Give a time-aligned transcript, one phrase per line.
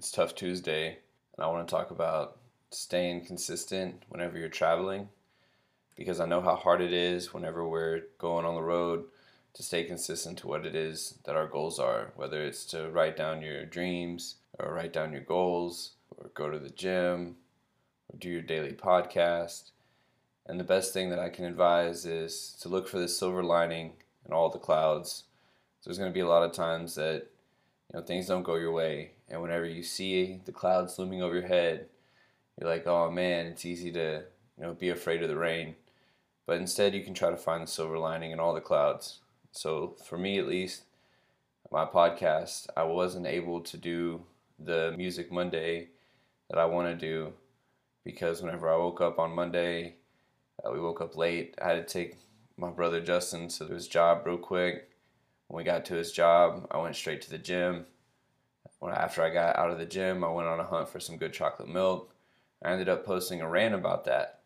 [0.00, 0.96] It's Tough Tuesday,
[1.36, 2.38] and I want to talk about
[2.70, 5.10] staying consistent whenever you're traveling
[5.94, 9.04] because I know how hard it is whenever we're going on the road
[9.52, 13.14] to stay consistent to what it is that our goals are, whether it's to write
[13.14, 17.36] down your dreams or write down your goals or go to the gym
[18.08, 19.72] or do your daily podcast.
[20.46, 23.92] And the best thing that I can advise is to look for the silver lining
[24.24, 25.24] in all the clouds.
[25.82, 27.26] So there's going to be a lot of times that
[27.92, 31.34] you know things don't go your way, and whenever you see the clouds looming over
[31.34, 31.88] your head,
[32.58, 34.24] you're like, "Oh man, it's easy to
[34.56, 35.74] you know be afraid of the rain."
[36.46, 39.20] But instead, you can try to find the silver lining in all the clouds.
[39.52, 40.82] So for me, at least,
[41.70, 44.22] my podcast, I wasn't able to do
[44.58, 45.88] the Music Monday
[46.48, 47.32] that I want to do
[48.04, 49.96] because whenever I woke up on Monday,
[50.64, 51.54] uh, we woke up late.
[51.62, 52.16] I had to take
[52.56, 54.90] my brother Justin to his job real quick.
[55.50, 57.86] When we got to his job, I went straight to the gym.
[58.78, 61.16] When after I got out of the gym, I went on a hunt for some
[61.16, 62.14] good chocolate milk.
[62.62, 64.42] I ended up posting a rant about that.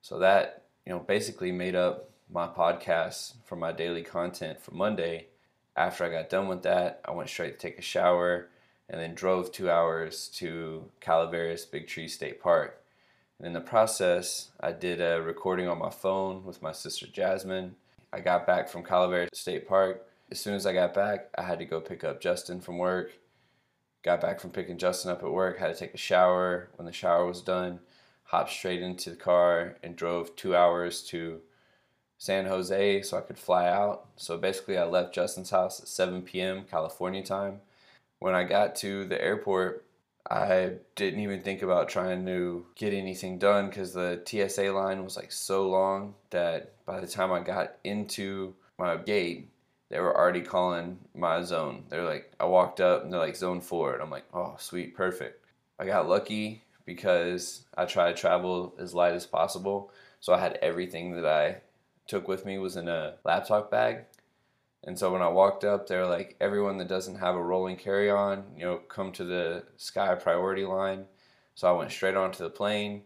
[0.00, 5.26] So that, you know, basically made up my podcast for my daily content for Monday.
[5.74, 8.48] After I got done with that, I went straight to take a shower
[8.88, 12.80] and then drove two hours to Calaveras Big Tree State Park.
[13.40, 17.74] And in the process, I did a recording on my phone with my sister Jasmine.
[18.12, 20.06] I got back from Calaveras State Park.
[20.30, 23.12] As soon as I got back, I had to go pick up Justin from work.
[24.02, 26.70] Got back from picking Justin up at work, had to take a shower.
[26.76, 27.80] When the shower was done,
[28.24, 31.40] hopped straight into the car and drove two hours to
[32.18, 34.06] San Jose so I could fly out.
[34.16, 36.64] So basically, I left Justin's house at 7 p.m.
[36.70, 37.60] California time.
[38.18, 39.84] When I got to the airport,
[40.30, 45.16] I didn't even think about trying to get anything done because the TSA line was
[45.16, 49.50] like so long that by the time I got into my gate,
[49.90, 51.84] they were already calling my zone.
[51.88, 53.94] They're like, I walked up and they're like, zone four.
[53.94, 55.44] And I'm like, oh, sweet, perfect.
[55.78, 59.92] I got lucky because I try to travel as light as possible.
[60.20, 61.58] So I had everything that I
[62.06, 64.04] took with me was in a laptop bag.
[64.84, 68.10] And so when I walked up, they're like, everyone that doesn't have a rolling carry
[68.10, 71.06] on, you know, come to the sky priority line.
[71.54, 73.02] So I went straight onto the plane.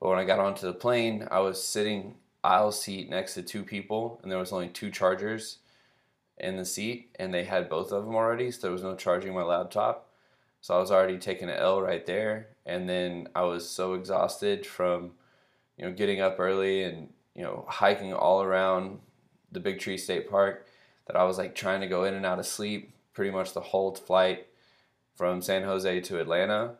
[0.00, 3.64] But when I got onto the plane, I was sitting aisle seat next to two
[3.64, 5.58] people, and there was only two chargers
[6.40, 9.34] in the seat, and they had both of them already, so there was no charging
[9.34, 10.08] my laptop.
[10.60, 14.66] So I was already taking an L right there, and then I was so exhausted
[14.66, 15.12] from,
[15.76, 18.98] you know, getting up early and you know hiking all around
[19.52, 20.66] the Big Tree State Park
[21.06, 23.60] that I was like trying to go in and out of sleep pretty much the
[23.60, 24.46] whole flight
[25.14, 26.74] from San Jose to Atlanta.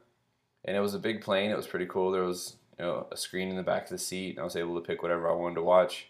[0.65, 1.51] And it was a big plane.
[1.51, 2.11] It was pretty cool.
[2.11, 4.31] There was you know a screen in the back of the seat.
[4.31, 6.09] And I was able to pick whatever I wanted to watch.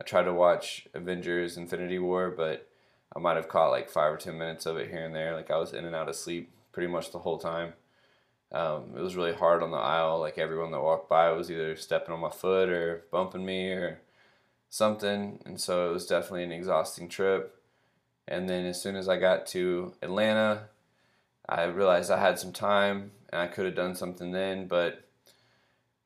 [0.00, 2.68] I tried to watch Avengers: Infinity War, but
[3.16, 5.34] I might have caught like five or ten minutes of it here and there.
[5.34, 7.72] Like I was in and out of sleep pretty much the whole time.
[8.52, 10.20] Um, it was really hard on the aisle.
[10.20, 14.00] Like everyone that walked by was either stepping on my foot or bumping me or
[14.68, 15.40] something.
[15.46, 17.62] And so it was definitely an exhausting trip.
[18.28, 20.64] And then as soon as I got to Atlanta,
[21.48, 25.08] I realized I had some time and I could have done something then, but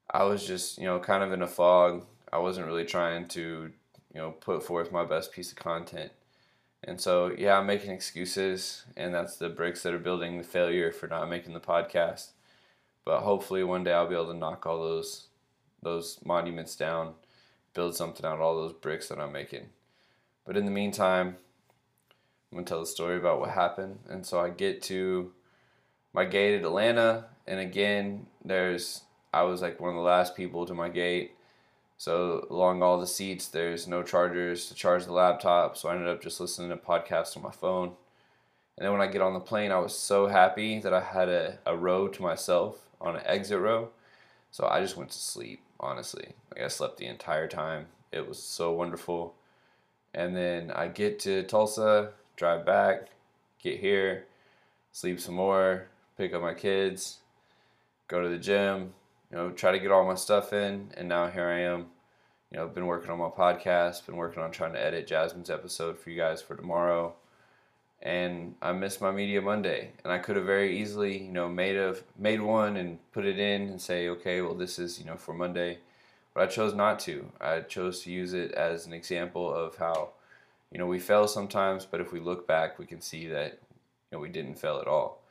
[0.09, 2.07] I was just, you know, kind of in a fog.
[2.33, 3.73] I wasn't really trying to,
[4.15, 6.13] you know, put forth my best piece of content.
[6.83, 10.93] And so, yeah, I'm making excuses, and that's the bricks that are building the failure
[10.93, 12.31] for not making the podcast.
[13.05, 15.29] But hopefully, one day I'll be able to knock all those
[15.83, 17.15] those monuments down,
[17.75, 19.71] build something out of all those bricks that I'm making.
[20.45, 21.37] But in the meantime,
[22.51, 24.01] I'm gonna tell the story about what happened.
[24.09, 25.33] And so I get to
[26.13, 29.03] my gate at Atlanta, and again, there's
[29.33, 31.33] I was like one of the last people to my gate.
[32.01, 35.77] So along all the seats, there's no chargers to charge the laptop.
[35.77, 37.89] So I ended up just listening to podcasts on my phone.
[38.79, 41.29] And then when I get on the plane, I was so happy that I had
[41.29, 43.91] a, a row to myself on an exit row.
[44.51, 46.29] So I just went to sleep, honestly.
[46.51, 47.89] Like I slept the entire time.
[48.13, 49.35] It was so wonderful.
[50.15, 53.09] And then I get to Tulsa, drive back,
[53.63, 54.25] get here,
[54.93, 57.19] sleep some more, pick up my kids,
[58.09, 58.95] go to the gym,
[59.31, 61.87] you know, try to get all my stuff in, and now here I am.
[62.51, 65.99] You know, been working on my podcast, been working on trying to edit Jasmine's episode
[65.99, 67.15] for you guys for tomorrow.
[68.03, 71.77] And I missed my media Monday, and I could have very easily, you know, made
[71.77, 75.17] a made one and put it in and say, okay, well, this is you know
[75.17, 75.79] for Monday,
[76.35, 77.31] but I chose not to.
[77.41, 80.11] I chose to use it as an example of how
[80.71, 84.13] you know, we fail sometimes, but if we look back, we can see that, you
[84.13, 85.23] know, we didn't fail at all.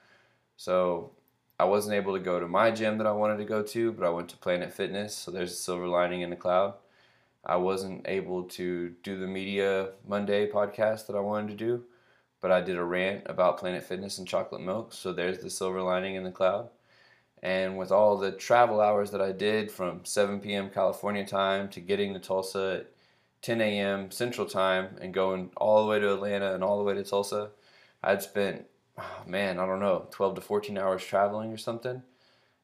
[0.58, 1.12] So
[1.60, 4.06] I wasn't able to go to my gym that I wanted to go to, but
[4.06, 6.76] I went to Planet Fitness, so there's a silver lining in the cloud.
[7.46, 11.84] I wasn't able to do the Media Monday podcast that I wanted to do,
[12.40, 15.82] but I did a rant about Planet Fitness and chocolate milk, so there's the silver
[15.82, 16.70] lining in the cloud.
[17.44, 20.70] And with all the travel hours that I did from 7 p.m.
[20.70, 22.92] California time to getting to Tulsa at
[23.42, 24.12] 10 a.m.
[24.12, 27.50] Central time and going all the way to Atlanta and all the way to Tulsa,
[28.04, 28.66] I'd spent,
[29.00, 32.04] oh man, I don't know, 12 to 14 hours traveling or something.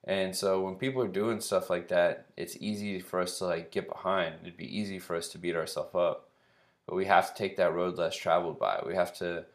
[0.03, 3.71] And so when people are doing stuff like that, it's easy for us to like
[3.71, 4.35] get behind.
[4.41, 6.29] It'd be easy for us to beat ourselves up.
[6.85, 8.83] But we have to take that road less traveled by.
[8.85, 9.45] We have to,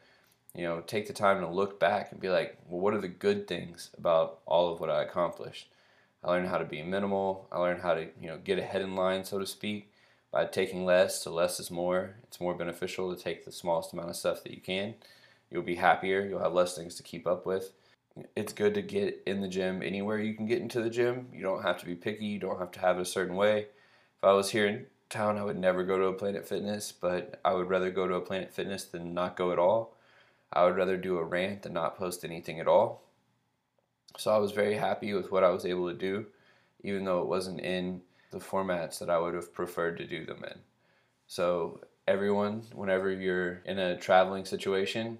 [0.53, 3.07] you know, take the time to look back and be like, well, what are the
[3.07, 5.69] good things about all of what I accomplished?
[6.23, 7.47] I learned how to be minimal.
[7.49, 9.89] I learned how to, you know, get ahead in line, so to speak,
[10.31, 11.23] by taking less.
[11.23, 12.15] So less is more.
[12.23, 14.95] It's more beneficial to take the smallest amount of stuff that you can.
[15.51, 16.25] You'll be happier.
[16.25, 17.71] You'll have less things to keep up with
[18.35, 21.27] it's good to get in the gym anywhere you can get into the gym.
[21.33, 22.25] You don't have to be picky.
[22.25, 23.59] You don't have to have it a certain way.
[24.17, 27.39] If I was here in town, I would never go to a Planet Fitness, but
[27.45, 29.95] I would rather go to a Planet Fitness than not go at all.
[30.51, 33.03] I would rather do a rant than not post anything at all.
[34.17, 36.25] So I was very happy with what I was able to do,
[36.83, 38.01] even though it wasn't in
[38.31, 40.59] the formats that I would have preferred to do them in.
[41.27, 45.17] So everyone, whenever you're in a traveling situation,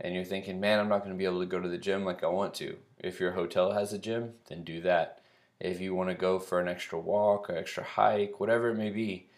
[0.00, 2.04] and you're thinking, man, I'm not going to be able to go to the gym
[2.04, 2.76] like I want to.
[2.98, 5.20] If your hotel has a gym, then do that.
[5.60, 8.90] If you want to go for an extra walk or extra hike, whatever it may
[8.90, 9.28] be,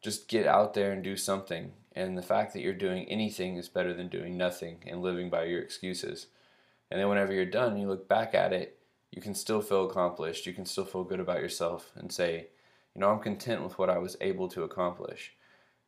[0.00, 1.72] just get out there and do something.
[1.96, 5.44] And the fact that you're doing anything is better than doing nothing and living by
[5.44, 6.26] your excuses.
[6.90, 8.78] And then whenever you're done, you look back at it,
[9.10, 10.46] you can still feel accomplished.
[10.46, 12.48] You can still feel good about yourself and say,
[12.94, 15.34] you know, I'm content with what I was able to accomplish.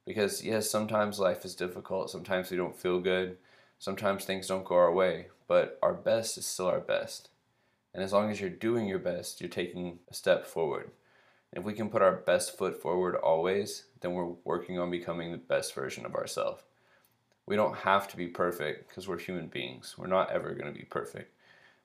[0.04, 2.10] Because, yes, sometimes life is difficult.
[2.10, 3.36] Sometimes we don't feel good.
[3.78, 7.28] Sometimes things don't go our way, but our best is still our best.
[7.94, 10.90] And as long as you're doing your best, you're taking a step forward.
[11.52, 15.38] if we can put our best foot forward always, then we're working on becoming the
[15.38, 16.62] best version of ourselves.
[17.46, 19.94] We don't have to be perfect because we're human beings.
[19.96, 21.32] We're not ever going to be perfect.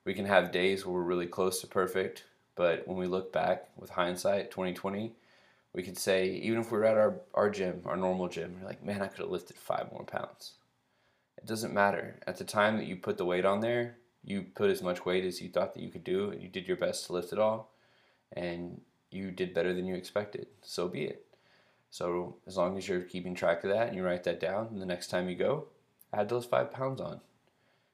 [0.03, 3.69] We can have days where we're really close to perfect, but when we look back
[3.77, 5.13] with hindsight, 2020,
[5.73, 8.67] we could say, even if we are at our, our gym, our normal gym, we're
[8.67, 10.53] like, man, I could have lifted five more pounds.
[11.41, 12.19] It doesn't matter.
[12.27, 15.25] At the time that you put the weight on there, you put as much weight
[15.25, 17.39] as you thought that you could do, and you did your best to lift it
[17.39, 17.73] all,
[18.33, 20.47] and you did better than you expected.
[20.61, 21.25] So be it.
[21.89, 24.81] So as long as you're keeping track of that and you write that down, and
[24.81, 25.65] the next time you go,
[26.13, 27.21] add those five pounds on.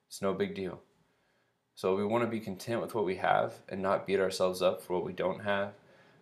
[0.08, 0.82] It's no big deal.
[1.74, 4.82] So we want to be content with what we have and not beat ourselves up
[4.82, 5.74] for what we don't have,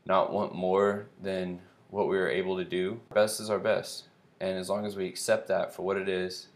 [0.06, 3.00] not want more than what we are able to do.
[3.14, 4.06] Best is our best.
[4.40, 6.48] And as long as we accept that for what it is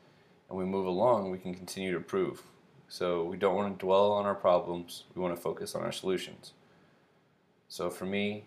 [0.50, 2.44] and we move along, we can continue to improve.
[2.88, 5.92] So we don't want to dwell on our problems, we want to focus on our
[5.92, 6.54] solutions.
[7.68, 8.46] So for me,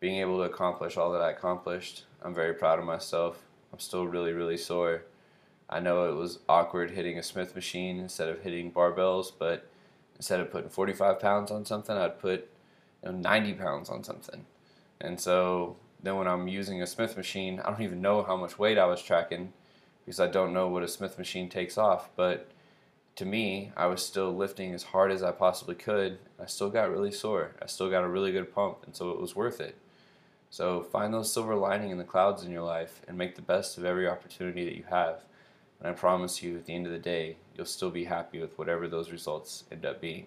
[0.00, 3.38] being able to accomplish all that I accomplished, I'm very proud of myself.
[3.72, 5.04] I'm still really, really sore.
[5.68, 9.70] I know it was awkward hitting a Smith machine instead of hitting barbells, but
[10.16, 12.50] instead of putting 45 pounds on something, I'd put
[13.02, 14.44] you know, 90 pounds on something.
[15.00, 18.58] And so then when I'm using a Smith machine, I don't even know how much
[18.58, 19.52] weight I was tracking
[20.10, 22.10] because I don't know what a Smith machine takes off.
[22.16, 22.50] But
[23.14, 26.18] to me, I was still lifting as hard as I possibly could.
[26.36, 27.52] I still got really sore.
[27.62, 29.76] I still got a really good pump, and so it was worth it.
[30.50, 33.78] So find those silver lining in the clouds in your life and make the best
[33.78, 35.22] of every opportunity that you have.
[35.78, 38.58] And I promise you, at the end of the day, you'll still be happy with
[38.58, 40.26] whatever those results end up being.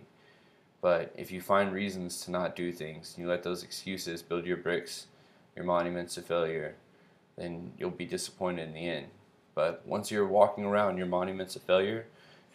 [0.80, 4.56] But if you find reasons to not do things, you let those excuses build your
[4.56, 5.08] bricks,
[5.58, 6.76] your monuments to failure,
[7.36, 9.08] then you'll be disappointed in the end.
[9.56, 12.06] But once you're walking around your monuments of failure,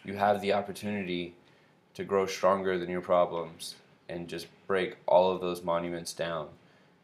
[0.03, 1.35] you have the opportunity
[1.93, 3.75] to grow stronger than your problems
[4.07, 6.47] and just break all of those monuments down.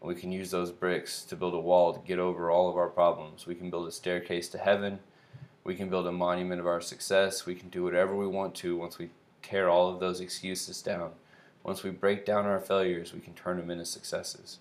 [0.01, 2.77] And we can use those bricks to build a wall to get over all of
[2.77, 3.45] our problems.
[3.45, 4.99] We can build a staircase to heaven.
[5.63, 7.45] We can build a monument of our success.
[7.45, 9.09] We can do whatever we want to once we
[9.41, 11.11] tear all of those excuses down.
[11.63, 14.59] Once we break down our failures, we can turn them into successes.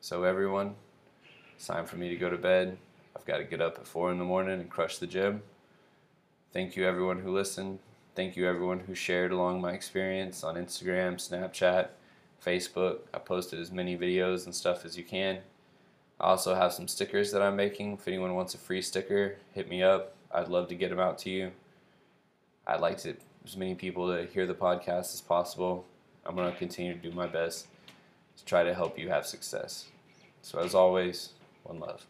[0.00, 0.74] So, everyone,
[1.54, 2.78] it's time for me to go to bed.
[3.16, 5.42] I've got to get up at 4 in the morning and crush the gym.
[6.52, 7.78] Thank you, everyone who listened.
[8.14, 11.88] Thank you, everyone who shared along my experience on Instagram, Snapchat,
[12.44, 12.98] Facebook.
[13.12, 15.38] I posted as many videos and stuff as you can.
[16.20, 17.94] I also have some stickers that I'm making.
[17.94, 20.14] If anyone wants a free sticker, hit me up.
[20.30, 21.50] I'd love to get them out to you.
[22.66, 25.84] I'd like to as many people to hear the podcast as possible.
[26.24, 27.66] I'm going to continue to do my best
[28.36, 29.86] to try to help you have success.
[30.42, 31.30] So as always,
[31.64, 32.06] one love.